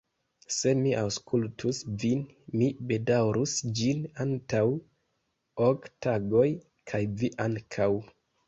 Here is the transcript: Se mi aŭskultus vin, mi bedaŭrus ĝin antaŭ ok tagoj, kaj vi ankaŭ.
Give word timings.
Se 0.53 0.71
mi 0.77 0.93
aŭskultus 1.01 1.81
vin, 2.03 2.23
mi 2.61 2.69
bedaŭrus 2.93 3.53
ĝin 3.81 4.01
antaŭ 4.25 4.65
ok 5.69 5.89
tagoj, 6.07 6.47
kaj 6.93 7.03
vi 7.21 7.31
ankaŭ. 7.47 7.93